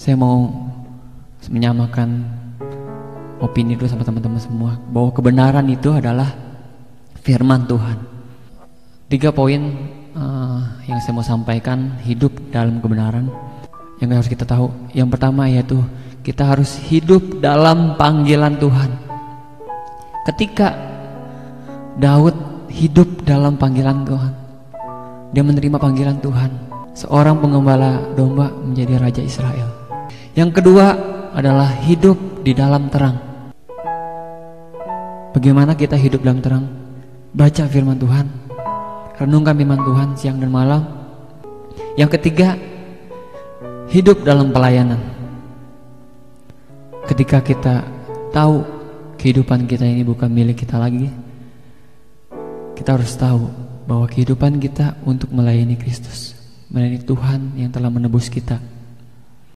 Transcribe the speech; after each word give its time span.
Saya 0.00 0.16
mau 0.16 0.48
menyamakan 1.52 2.24
opini 3.36 3.76
dulu 3.76 3.84
sama 3.84 4.00
teman-teman 4.00 4.40
semua 4.40 4.80
bahwa 4.88 5.12
kebenaran 5.12 5.68
itu 5.68 5.92
adalah 5.92 6.32
firman 7.20 7.68
Tuhan. 7.68 8.00
Tiga 9.12 9.28
poin 9.28 9.60
uh, 10.16 10.64
yang 10.88 10.96
saya 11.04 11.12
mau 11.12 11.20
sampaikan 11.20 12.00
hidup 12.00 12.32
dalam 12.48 12.80
kebenaran 12.80 13.28
yang 14.00 14.16
harus 14.16 14.32
kita 14.32 14.48
tahu. 14.48 14.72
Yang 14.96 15.20
pertama 15.20 15.52
yaitu 15.52 15.76
kita 16.24 16.48
harus 16.48 16.80
hidup 16.88 17.44
dalam 17.44 18.00
panggilan 18.00 18.56
Tuhan. 18.56 18.88
Ketika 20.32 20.80
Daud 22.00 22.32
hidup 22.72 23.28
dalam 23.28 23.60
panggilan 23.60 24.08
Tuhan, 24.08 24.32
dia 25.36 25.44
menerima 25.44 25.76
panggilan 25.76 26.16
Tuhan. 26.24 26.48
Seorang 26.96 27.36
pengembala 27.44 28.00
domba 28.16 28.48
menjadi 28.64 28.96
raja 28.96 29.20
Israel. 29.20 29.89
Yang 30.40 30.64
kedua 30.64 30.96
adalah 31.36 31.68
hidup 31.84 32.16
di 32.40 32.56
dalam 32.56 32.88
terang. 32.88 33.12
Bagaimana 35.36 35.76
kita 35.76 36.00
hidup 36.00 36.24
dalam 36.24 36.40
terang? 36.40 36.64
Baca 37.36 37.68
firman 37.68 38.00
Tuhan, 38.00 38.24
renungkan 39.20 39.52
firman 39.52 39.84
Tuhan 39.84 40.08
siang 40.16 40.40
dan 40.40 40.48
malam. 40.48 40.80
Yang 42.00 42.16
ketiga, 42.16 42.56
hidup 43.92 44.24
dalam 44.24 44.48
pelayanan. 44.48 44.96
Ketika 47.04 47.44
kita 47.44 47.84
tahu 48.32 48.64
kehidupan 49.20 49.68
kita 49.68 49.84
ini 49.84 50.08
bukan 50.08 50.32
milik 50.32 50.64
kita 50.64 50.80
lagi, 50.80 51.12
kita 52.80 52.96
harus 52.96 53.12
tahu 53.12 53.44
bahwa 53.84 54.08
kehidupan 54.08 54.56
kita 54.56 54.96
untuk 55.04 55.28
melayani 55.36 55.76
Kristus, 55.76 56.32
melayani 56.72 57.04
Tuhan 57.04 57.60
yang 57.60 57.68
telah 57.68 57.92
menebus 57.92 58.32
kita. 58.32 58.79